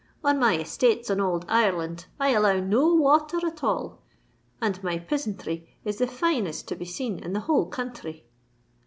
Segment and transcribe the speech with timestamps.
[0.23, 3.99] On my estates in ould Ireland I allow no water at all;
[4.59, 8.23] and my pisanthry is the finest to be seen in the whole counthry."